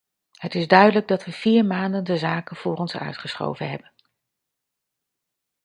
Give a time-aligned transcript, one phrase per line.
[0.33, 3.91] Het is duidelijk dat we vier maanden de zaken voor ons uitgeschoven hebben.